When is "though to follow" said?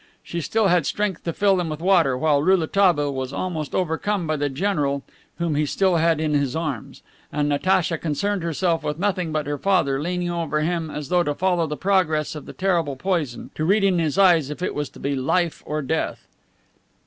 11.09-11.67